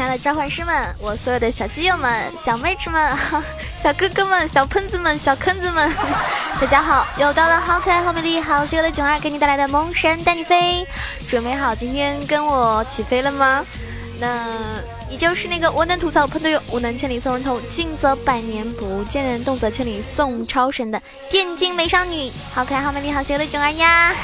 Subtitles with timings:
[0.00, 3.14] 亲爱的召唤师们，我所有的小基友们、小妹纸们、
[3.82, 5.92] 小哥哥们、小喷子们、小坑子们，
[6.58, 7.06] 大家好！
[7.18, 10.86] 又到了好可爱、好美丽、好邪恶的囧儿给你带来的萌神带你飞，
[11.28, 13.62] 准备好今天跟我起飞了吗？
[14.18, 14.56] 那
[15.10, 24.14] 依旧是那个我能吐槽喷队友，无能千里送人头，近则百年不见人，动则千里送超神的电竞美少女，好可爱、好美丽、好邪恶的囧儿呀！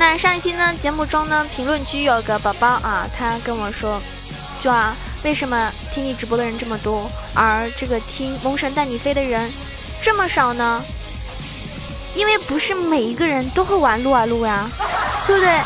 [0.00, 4.00] 那上一期呢，节目中呢，评论区有个宝宝啊，他跟我说，
[4.58, 9.52] 就啊，为什么听你直播的人这么多，而这个听《蒙神带你飞》的人
[10.00, 10.82] 这么少呢？
[12.14, 14.70] 因为不是每一个人都会玩撸啊撸呀，
[15.26, 15.60] 对不对？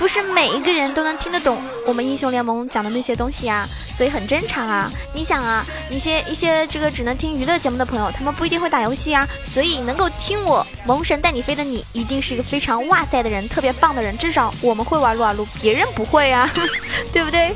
[0.00, 3.68] 不是每一个人都能听得懂我们英雄联盟讲的那些东西呀。
[3.94, 16.50] 所以很正常啊，你想啊，一些一些这个只能听娱乐节目的朋友，他们不一定会打游戏啊，所以能够听我萌神带你飞的你，一定是一个非常哇塞的人，特别棒的人，至少我们会玩撸啊撸，别人不会啊，
[17.12, 17.54] 对不对？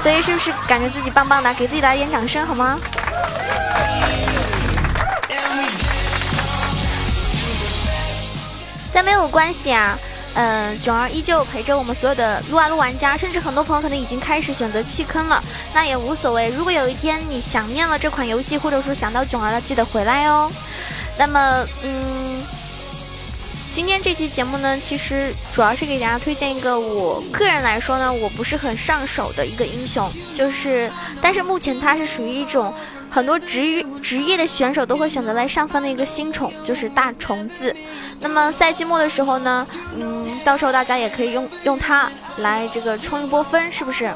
[0.00, 2.78] 所以是不是感觉自己棒棒的，给自己来点掌声好吗？
[8.92, 9.98] 但没有关系啊。
[10.38, 15.42] 嗯，囧儿依旧陪着我们所有的撸啊撸玩家，甚至很多朋友可能已经开始选择弃坑了，
[15.72, 16.50] 那也无所谓。
[16.50, 20.52] 如果有一天你想念了这款游戏，或者说想到囧儿了，记得回来哦。
[21.16, 22.44] 那么，嗯，
[23.72, 30.92] 今天这期节目呢，其实主要是给大家推荐一个我个人来说呢，我不是很上手的一个英雄，就是，
[31.22, 32.74] 但是目前它是属于一种。
[33.10, 37.74] 很多职职业的选手都会选择来上分的一个新宠，就是大虫子。
[38.20, 44.12] 那么赛季末的时候呢，嗯，到时候大家也可以用用它来这个冲一波分，是不是？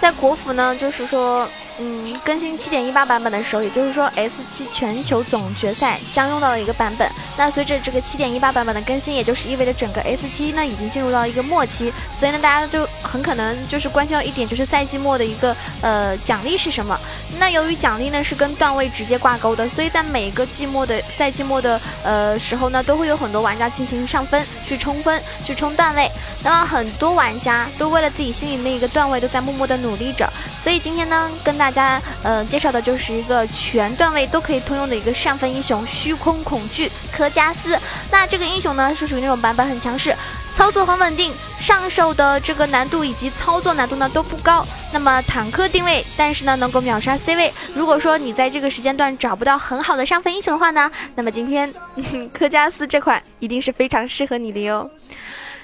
[0.00, 1.48] 在国服呢，就是说。
[1.82, 7.10] 嗯，更新七点一八版本的时候，也就是说 S 七全球总决赛将用到的一个版本。
[7.40, 17.00] 那随着这个七点一八版本的更新，也就是意味着整个 S 七呢已经进入到一个末期，所以呢，大家就很可能就是关心到一点，就是赛季末的一个呃奖励是什么。
[17.38, 26.10] 那由于奖励呢是跟段位直接挂钩的，所以在每个季末的赛季末的呃时候呢，都会有很多玩家进行上分去冲分去冲段位。
[26.44, 30.30] 那么很多玩家都为了自己心里那一个段位，都在默默的努力着。
[30.62, 37.78] 所以今天呢，跟大家呃介绍的就是一个全段位都可以通用的一个上分英雄——虚空恐惧科加斯。
[38.10, 40.14] 那这个英雄呢，是属于那种版本很强势，
[40.54, 44.66] 操作很稳定，上手的这个难度以及操作难度呢都不高。
[44.92, 47.52] 那么坦克定位，但是呢能够秒杀 C 位。
[47.74, 51.72] 如果说你在这个时间段找不到很好的上分英雄的话呢，那么今天
[52.34, 54.90] 科加斯这款一定是非常适合你的哟。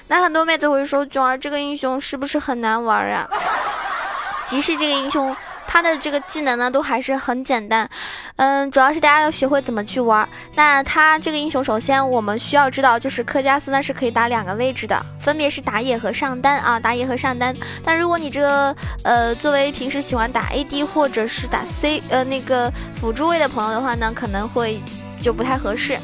[0.09, 3.27] 那很多妹子会说，囧儿这个英雄是不是很难玩啊？
[4.47, 5.35] 即使这个英雄，
[5.67, 7.87] 他的这个技能呢，都还是很简单，
[8.37, 10.27] 嗯，主要是大家要学会怎么去玩。
[10.55, 17.55] 那他这个英雄，首先我们需要知道，就是科加斯呢是可以打两个位置的，分别是打野和上单啊，打野和上单。
[17.83, 24.79] 但如果你这个呃，作为平时喜欢打 AD 或者是打 C 呃那个辅助位的朋友的话呢，可能会
[25.19, 25.97] 就不太合适。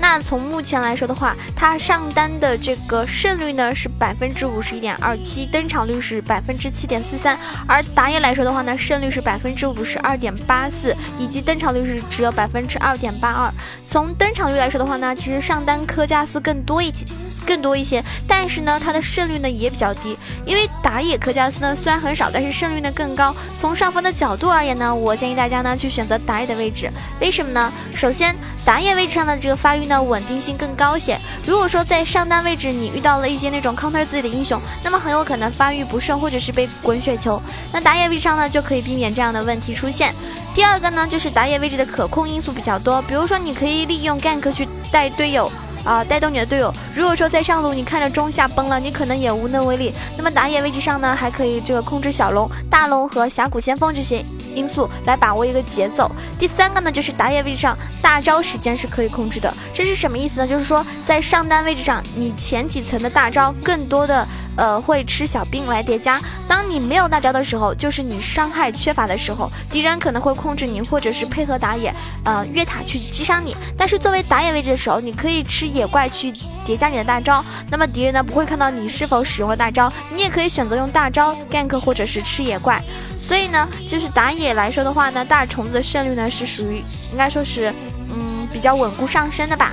[0.00, 7.36] 那从目前来说的话，它上单的这个胜率呢是百分之五十一点二七，登场率是百分之七点四三；
[7.66, 13.52] 而打野来说的话呢，胜率是百分之五十二点八四，以及登场率是只有百分之二点八二。
[13.86, 17.04] 从登场率来说的话呢，其实上单科加斯更多一些。
[17.46, 23.34] 更多一些，但是呢，它的胜率呢也比较低，因为打野科加斯呢虽然很少，但是胜率呢更高。
[23.58, 26.90] 从上分的角度而言呢，我建议大家呢去选择打野的位置，
[27.22, 27.72] 为什么呢？
[27.94, 28.36] 首先，
[28.66, 31.18] 打野位置上的这个发育呢稳定性更高些。
[31.44, 37.42] 如果说在上单位置你遇到了一些那种 counter 自己的英雄，那么很有可能发育不顺或者是被滚雪球。
[37.72, 40.14] 那打野位置上呢就可以避免这样的问题出现。
[40.54, 45.50] 第二个呢就是打野位置的可控因素比较多，比如说你可以利用 gank 去带队友。
[45.84, 46.74] 啊，带动你的队友。
[46.94, 49.94] 如果说在上路你看着中下崩了，你可能也无能为力。
[50.18, 54.22] 那么打野位置上呢，还可以这个控制小龙、大龙和峡谷先锋这些
[54.58, 56.10] 因素来把握一个节奏。
[56.38, 59.52] 第三个呢，就是打野位置上大招时间是可以控制的。
[59.72, 60.46] 这是什么意思呢？
[60.46, 64.26] 就是说在上单位置上，你前几层的大招更多的。
[64.58, 66.20] 呃，会吃小兵来叠加。
[66.48, 71.94] 当你没有大招的时候，就是你伤害缺乏的时候，敌人可能会控制你，或者是配合打野，
[72.24, 73.56] 呃，越塔去击杀你。
[73.76, 76.32] 但是作为打野位置的时候，你可以吃野怪去
[76.64, 79.92] 叠加你的大招，那么敌人呢不会看到你是否使用了大招。
[80.12, 82.82] 你也可以选择用大招 gank 或者是吃野怪。
[83.16, 86.82] 所以呢，就是打野来说的话呢，大虫子的胜率呢是属于
[87.12, 87.72] 应该说是
[88.10, 89.72] 嗯比较稳固上升的吧。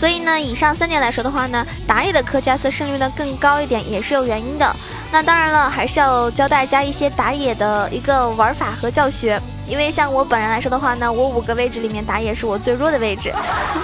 [0.00, 4.74] 所以呢，以上三点来说的话呢，打野的科加斯胜率呢更高一点，也是有原因的。
[5.12, 9.38] 那当然了，还是要教大家一些打野的一个玩法和教学。
[9.66, 13.30] 因为像我本人来说的话呢，我五个位置里面打野是我最弱的位置，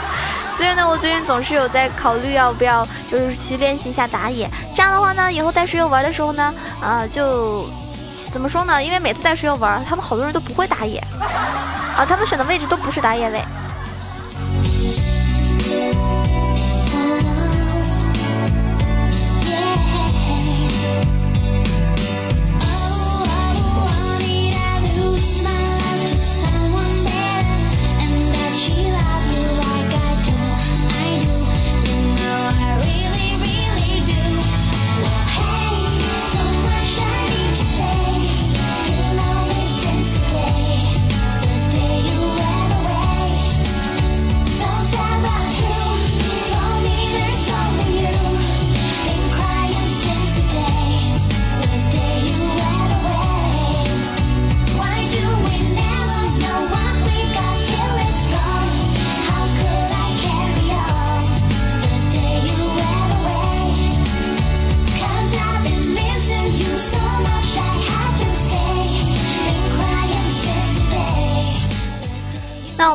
[0.57, 4.51] 所以呢，我最近总是有在考虑要不要就是去练习一下打野。
[4.75, 7.67] 这样的话呢，以后带水友玩的时候呢，呃，就
[8.33, 8.83] 怎么说呢？
[8.83, 10.99] 因为每次带水友玩，他们好多人都不会打野，
[11.95, 13.45] 啊，他们选的位置都不是打野位。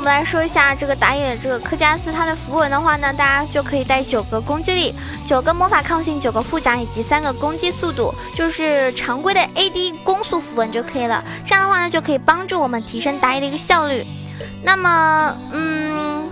[0.02, 4.96] 我们来说一下这个打野这个科加斯，它的符文的话呢，大家就可以带九个攻击力、
[5.28, 11.24] 九个魔法抗性、九个护甲以及三个攻击速度，就是常规的 AD 攻速符文就可以了。
[11.46, 14.04] 这样的话呢，就可以帮助我们提升打野的一个效率。
[14.64, 16.28] 那么，嗯，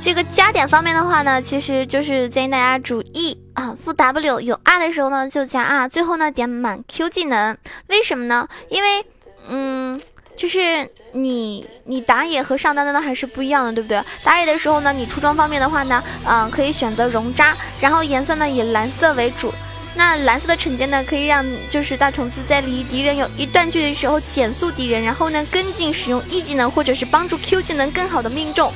[0.00, 7.54] 这个加点方面的话呢，其实就是建议大家注意啊，负 W 有 R 的时候呢就加 R，最后呢点满 Q 技能。
[7.88, 8.48] 为什么呢？
[8.70, 9.04] 因为，
[9.50, 10.00] 嗯。
[10.36, 14.02] 就是你你打野和上单的呢还是不一样的，对不对？
[14.22, 19.52] 打野的时候呢，你出装方面的话呢，嗯，可以选择熔渣，然后颜色呢以蓝色为主。
[19.96, 28.72] 那蓝色的惩戒呢，可以让就是大虫子在离敌人有一段距离的时候减速敌人，然后呢跟进使用 E 技能或者是帮助 Q 技能更好的命中。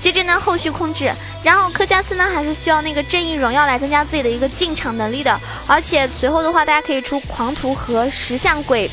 [0.00, 1.10] 接着呢后续控制，
[1.42, 8.90] 然后科加斯呢还是需要那个正义荣耀来增加自己的一个进场能力的，而且随后的话大家可以出狂徒和石像鬼。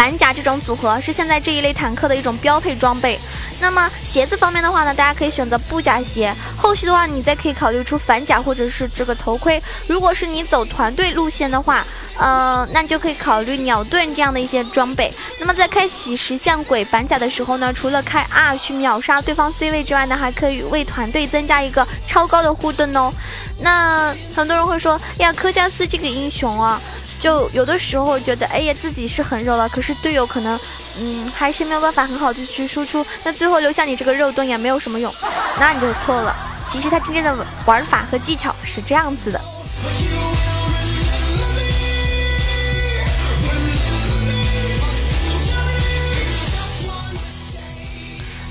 [0.00, 3.20] 板甲这种组合是现在这一类坦克的一种标配装备。
[3.60, 6.34] 那么鞋子方面的话呢，大家可以选择布甲鞋。
[6.56, 9.62] 后续的话，你再可以考虑出反甲或者是这个头盔。
[9.86, 11.86] 如果是你走团队路线的话，
[12.16, 15.12] 呃，那就可以考虑鸟盾这样的一些装备。
[15.38, 23.12] 那么在开启石像鬼板甲的时候呢，除了开 R 去秒杀对方 C 位之外呢，还可以为团队增加一个超高的护盾哦。
[23.60, 26.80] 那很多人会说，呀，科加斯这个英雄啊。
[27.20, 30.58] 就有的时候觉得，哎呀，自己是很肉了，可是队友可能，
[30.98, 35.12] 嗯，还是没有办法很好的去输出，那最后留下你这个肉盾也没有什么用，
[35.58, 36.34] 那你就错了。
[36.70, 39.40] 其实他真正的玩法和技巧是这样子的。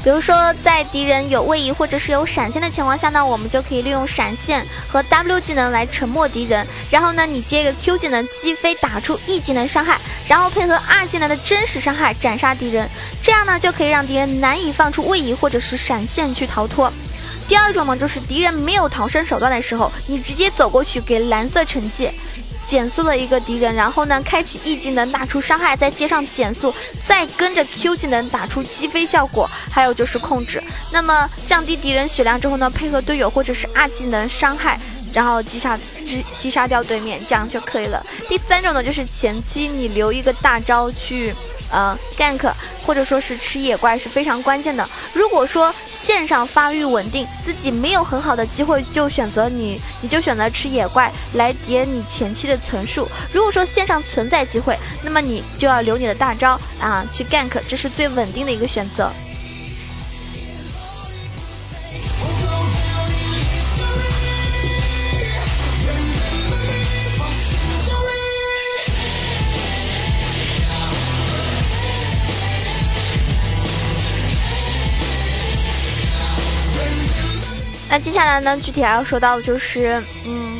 [0.10, 6.66] 比如说，在敌人有位移或者是有闪现的情况下呢，我们就可以利用闪现和 W 技能来沉默敌人。
[6.90, 12.90] 然后呢，你接一个 Q 技能击飞，打出 E 技能伤害，然后配合 R 技能的真实伤害斩杀敌人。
[13.22, 16.92] 这样呢，就可以让敌人难以放出位移或者是闪现去逃脱。
[17.48, 22.12] 第二种呢，就是敌人没有逃生手段的时候，你直接走过去给蓝色惩戒。
[22.69, 26.71] 减速了一个敌人，然后呢，开启 E 技能打出伤害，再接上减速，
[27.04, 30.61] 再跟着 Q 技能打出击飞效果，还有就是控制。
[30.92, 34.80] 那么降低敌人血量之后呢，配合队友或者是 R 技能伤害，
[35.11, 38.06] 然后击杀击击杀掉对面，这样就可以了。
[38.28, 41.33] 第三种呢，就是前期你留一个大招去。
[41.71, 42.52] 呃，gank
[42.85, 44.88] 或者说是吃野怪是非常关键的。
[45.14, 53.07] 如果说线上发育稳定，自己没有很好的机会，就选择你，你就选择吃野怪来叠你前期的层数。
[53.31, 59.11] 如果说线上存在机会，那么你就要留你的大招啊去 gank，这是最稳定的一个选择。
[77.90, 78.56] 那接下来呢？
[78.58, 80.60] 具体还要说到的就是，嗯。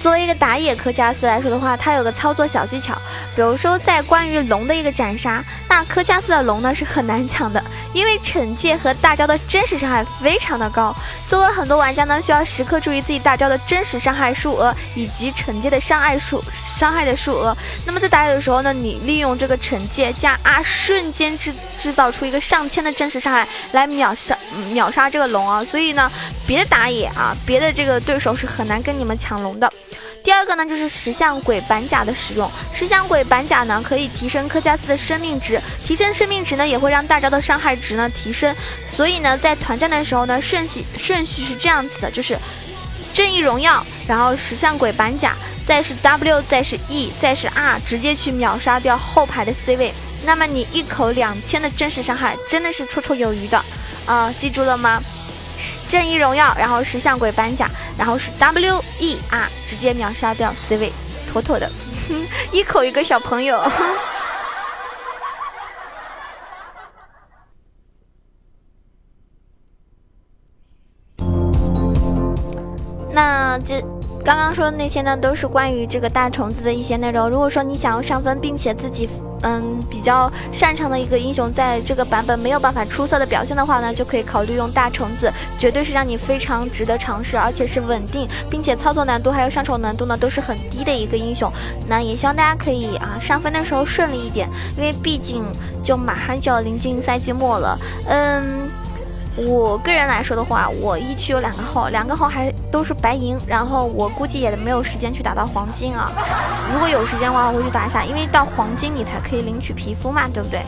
[0.00, 2.94] 作为一个打野科加斯来说的话，它有个操作小技巧，
[3.36, 10.94] 比如说在关于龙的一个斩杀，那科加斯的龙呢是很难抢的，因为惩戒和大招的真实伤害非常的高。
[11.28, 17.56] 作为很多玩家呢，需要时刻注意自己大招的真实伤害数额以及惩戒的伤害数伤害的数额。
[17.84, 24.36] 那么在打野的时候呢，你利用这个惩戒加 R，瞬间制制造出一个上千的真实伤害来秒杀
[24.72, 25.64] 秒杀这个龙啊！
[25.64, 26.10] 所以呢，
[26.46, 29.70] 别的打野啊，别的这个对手是很难跟你们抢龙的。
[30.22, 32.50] 第二个呢，就是石像鬼板甲的使用。
[32.72, 38.54] 石像鬼板甲呢，可以提升科加斯的生命值，提升生命值呢，也会让大招的伤害值呢提升。
[38.94, 42.38] 所以呢，在团战的时候呢，顺序顺序是这样子的，就是
[43.14, 45.34] 正义荣耀，然后石像鬼板甲，
[45.66, 49.92] 再是 W，再是 E，再是 R，直接去秒杀掉后排的 C 位。
[50.22, 53.64] 那么你一口两千的真实伤害，真的是绰绰有余的。
[54.04, 55.02] 啊，记住了吗？
[55.88, 60.92] 正义荣耀，然后石像鬼板甲，然后是 W E R，直接秒杀掉 C 位，
[61.30, 61.70] 妥妥的，
[62.52, 63.62] 一口一个小朋友。
[73.12, 73.82] 那这。
[74.22, 77.30] 刚刚说的那些呢，都是关于这个大虫子的一些内容。
[77.30, 79.08] 如果说你想要上分，并且自己
[79.42, 91.50] 嗯比较擅长的一个英雄，在这个版本没有办法出色的表现的话呢，就可以考虑用大虫子，绝对是让你非常值得尝试，而且是稳定，并且操作难度还有上手难度呢都是很低的一个英雄。
[91.88, 95.42] 那也希望大家可以啊上分的时候顺利一点，因为毕竟
[95.82, 97.78] 就马上就要临近赛季末了，
[98.08, 98.79] 嗯。
[99.36, 106.10] 我个人来说的话，我一区有两个号，两个号还都是白银，然后我估计也没有时间去打到黄金啊。
[106.72, 110.62] 如果有时间的话，我会去打一下，因为到黄金你才可以领取皮肤嘛，对不对？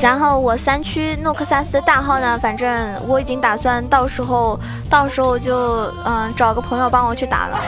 [0.00, 4.58] 然后我三区诺克萨斯的大号呢，反正我已经打算到时候
[4.88, 7.60] 到时候就嗯找个朋友帮我去打了。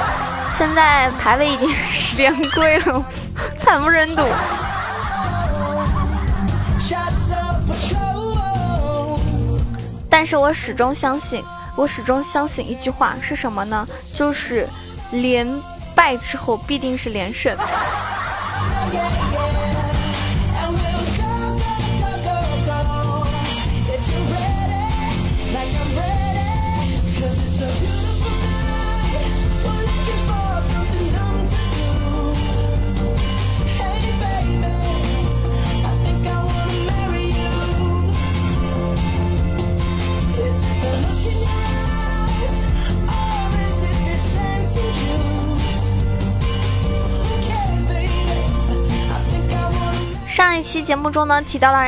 [0.57, 3.05] 现在排位已经十连跪了，
[3.59, 4.23] 惨不忍睹。
[10.09, 11.43] 但是我始终相信，
[11.77, 13.89] 我始终相信一句话是什么呢？
[14.15, 14.69] 就是
[15.11, 15.47] 连
[15.95, 17.57] 败之后必定是连胜。
[50.73, 51.79] 期节目中呢，提到了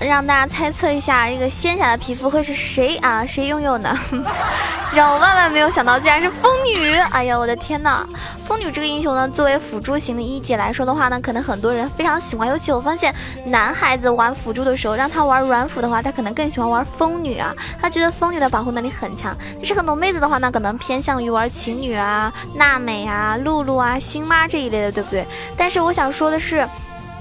[0.00, 3.26] 让大家猜测一下一个仙侠的皮肤会是谁啊？
[3.26, 3.94] 谁拥有呢？
[4.96, 6.94] 让我万万没有想到，竟然是风女！
[7.10, 8.02] 哎呀，我的天呐！
[8.46, 12.48] 风女这个英雄呢，作为辅助型的一姐来说的话呢，可能很多人非常喜欢。
[12.48, 17.54] 尤其我发现，男孩子玩辅助的时候，让他玩软辅的话，他可能更喜欢玩风女啊。
[17.78, 19.36] 他觉得风女的保护能力很强。
[19.56, 25.26] 但是很多妹子的话呢，可能偏向于玩琴女啊、娜美啊、露露啊、星妈这一类的，对不对？
[25.58, 26.66] 但是我想说的是。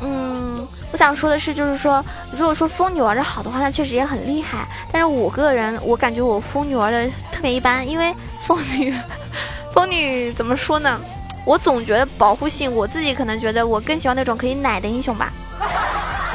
[0.02, 4.68] 嗯，我想说的是，就是说，如果说风女玩的好的话，那确实也很厉害。
[4.92, 8.94] 但是我个人，我感觉我风女玩的特别一般，因为风女，
[9.74, 11.00] 风女怎么说呢？
[11.46, 15.32] 我总觉得保护性，我自己可能觉得我更喜欢那种可以奶的英雄吧。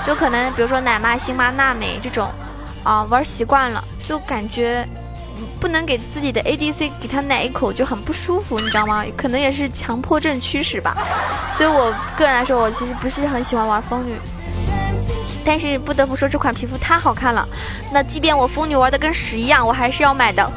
[0.06, 2.30] 就可能比如说奶妈、星妈、娜美这种，
[2.82, 4.86] 啊，玩习惯了，就感觉。
[5.58, 9.04] 不能给自己的 ADC 给他奶一口就很不舒服，你知道吗？
[9.16, 10.96] 可能也是强迫症驱使吧。
[11.56, 14.14] 所以我个人来说，我其实不是很喜欢玩风女。
[15.44, 17.46] 但是不得不说，这款皮肤太好看了。
[17.92, 20.50] 那即便我风女玩的跟屎一样，我还是要买的。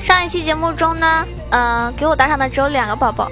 [0.00, 3.28] 上一期节目中呢，嗯，给我打赏的只有两个宝宝，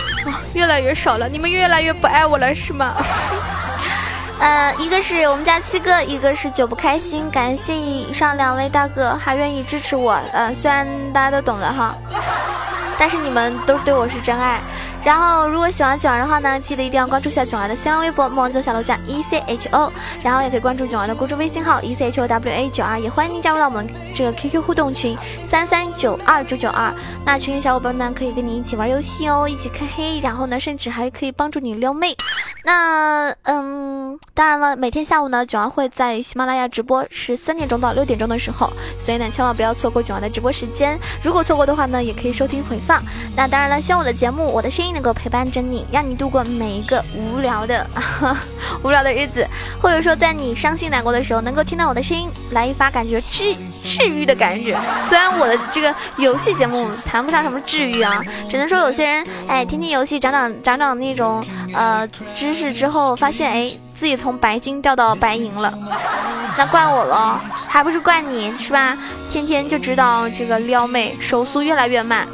[0.53, 2.95] 越来越少了，你们越来越不爱我了是吗？
[4.39, 11.95] 呃，一个是我们家七哥，一个是久不开心，感谢以上两位大哥还愿意支持我，呃，虽然大家都懂的哈。
[12.99, 14.61] 但是你们都对我是真爱，
[15.03, 19.91] 然后如果喜欢囧儿的话呢，记得一定要关注下囧儿的新浪微博“梦做小楼酱 E C H O”，
[20.23, 23.89] 然后也可以关注囧儿的公众微信号 “E C H O W A 九二”，也欢迎您加入到我们
[24.21, 26.93] 这个 QQ 互动群三三九二九九二。
[27.25, 32.15] 那群里小伙伴呢，可以跟你一起玩游戏哦，一起开黑，然后呢，甚至还可以帮助你撩妹。
[32.63, 41.01] 那嗯，当然了，每天下午呢，九儿会在喜马拉雅直播，是三点钟到六点钟的时候，所以呢，千万不要错过九儿的直播时间。
[41.23, 43.03] 如果错过的话呢，也可以收听回放。
[43.35, 47.89] 那当然了，希望我的节目，我的声音能够陪伴着你，让你度过每一个无聊的
[48.85, 49.49] 无聊的日子，
[49.81, 54.79] 或者说在你伤心难过的时候，能够听到我的声音，来一发感觉治治愈的感觉。
[55.09, 61.45] 虽然我的这个游戏节目谈不上什么治愈啊，只能说有些人哎，听听游戏，长长长长那种
[61.75, 62.51] 呃知。
[62.61, 65.73] 识之后发现，哎，自己从白金掉到白银了，
[66.59, 68.99] 那怪我喽，还不是怪你是吧？
[69.31, 72.29] 天天就知道这个撩妹，手速越来越慢。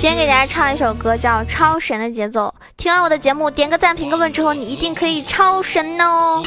[0.00, 2.54] 今天给大家唱一首歌，叫《超神的节奏》。
[2.78, 6.42] 听完我的节目，点个赞、评个论之后，你一定可以超神哦！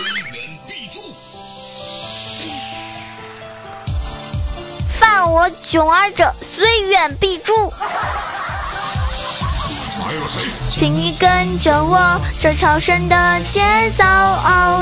[4.89, 7.53] 犯我囧儿者，虽远必诛。
[10.67, 13.61] 请你跟着我，这超神的节
[13.95, 14.03] 奏，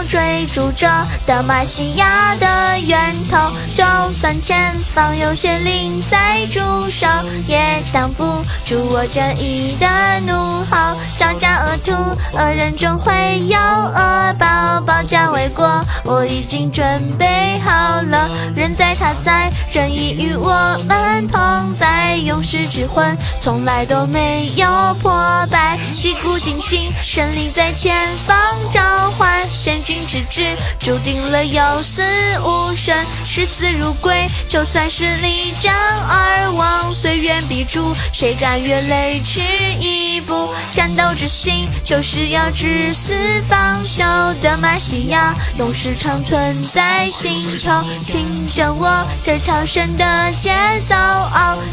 [0.07, 0.89] 追逐着
[1.27, 3.51] 德玛西亚的远头。
[3.73, 3.83] 就
[4.13, 6.59] 算前方有邪灵在驻
[6.89, 7.07] 守，
[7.47, 8.23] 也挡不
[8.65, 9.87] 住我正义的
[10.27, 10.33] 怒
[10.65, 10.95] 吼。
[11.17, 11.91] 张家恶徒，
[12.37, 18.29] 恶人终会有恶报，保家卫国，我已经准备好了。
[18.53, 24.67] 人在他在，正义与我们同在，勇士之魂从来都没有
[25.01, 25.11] 破。
[25.49, 28.37] 败，击鼓惊心，胜利在前方
[28.71, 32.03] 召唤，贤君之志注定了有死
[32.43, 32.95] 无生，
[33.31, 34.27] 视死如归。
[34.49, 35.73] 就算是力战
[36.09, 39.39] 而亡，虽远必诛，谁敢越雷池
[39.79, 40.53] 一步？
[40.73, 43.13] 战斗之心就是要至死
[43.47, 44.03] 方休。
[44.41, 47.81] 德玛西亚，永世长存在心头。
[48.05, 50.53] 听着我这超神的节
[50.85, 50.93] 奏，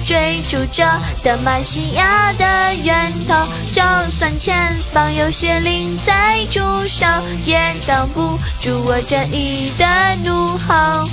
[0.07, 0.89] 追逐着
[1.25, 3.35] 德玛西亚的源头。
[3.73, 3.83] 就
[4.17, 7.05] 算前方有邪灵在驻守，
[7.45, 9.85] 也挡不住我正义的
[10.23, 11.09] 怒吼。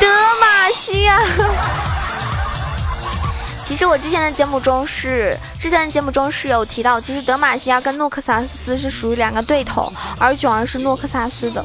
[0.00, 0.06] 德
[0.40, 1.20] 玛西亚。
[3.64, 11.64] 其实我之前的节目中是，之前的节目中是有提到，其实德玛西亚跟诺克萨斯是属于两个对头，而囧儿是诺克萨斯的。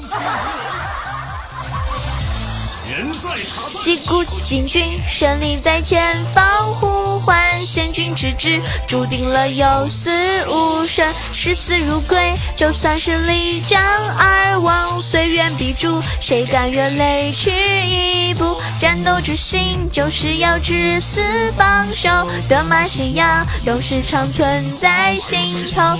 [3.81, 10.11] 击鼓进军，胜利在前方呼唤，先君之志注定了有死
[10.47, 12.33] 无生，视死如归。
[12.55, 13.83] 就算是力战
[14.17, 18.55] 而亡，虽远必诛，谁甘愿累去一步？
[18.79, 21.21] 战斗之心就是要至死
[21.57, 22.09] 方休。
[22.47, 25.97] 德玛西亚永世长存在心头。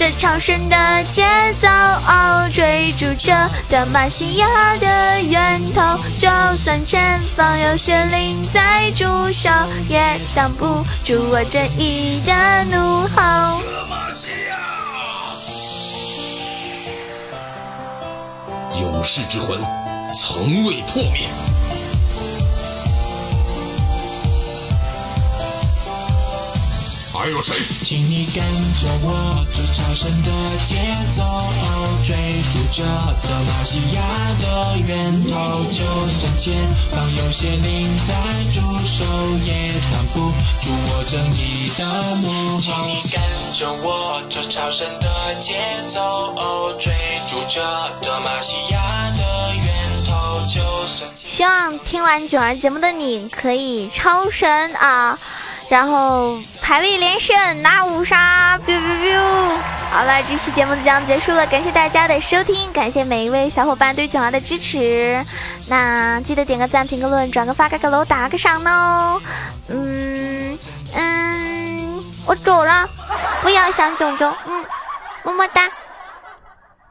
[0.00, 1.22] 这超神的节
[1.58, 1.68] 奏，
[2.50, 5.82] 追逐着德玛西亚的源头。
[6.18, 9.50] 就算前方有邪灵在驻守，
[9.90, 12.32] 也挡不住我正义的
[12.74, 13.60] 怒吼。
[13.60, 14.56] 德玛西亚
[18.80, 19.60] 勇士之魂，
[20.18, 21.28] 从未破灭。
[27.20, 27.54] 还有谁？
[27.84, 28.42] 请你跟
[28.80, 30.30] 着我，这超神的
[30.64, 30.74] 节
[31.14, 31.22] 奏，
[32.02, 32.16] 追
[32.50, 32.82] 逐着
[33.22, 34.00] 德玛西亚
[34.40, 35.62] 的源头。
[35.70, 35.84] 就
[36.16, 38.14] 算前方有些灵在
[38.50, 39.04] 驻守，
[39.44, 41.84] 也挡不住我正义的
[42.22, 42.60] 怒吼。
[42.62, 43.20] 请你跟
[43.52, 46.90] 着我，这超神的节奏，追
[47.28, 47.60] 逐着
[48.00, 48.80] 德玛西亚
[49.18, 49.66] 的源
[50.06, 50.40] 头。
[50.48, 55.18] 就算希望听完九儿节目的你可以超神啊！
[55.70, 59.20] 然后排位连胜拿五杀，biu biu biu。
[59.92, 65.24] 好了，这期节目就将结束了，感谢大家的收听，感谢每一位小伙伴对九儿的支持。
[65.68, 69.22] 那记得点个赞、评个论、转个发、盖个楼、打个赏哦。
[69.68, 70.58] 嗯
[70.92, 72.88] 嗯，我走了，
[73.40, 74.64] 不要想囧囧，嗯，
[75.22, 75.62] 么么哒。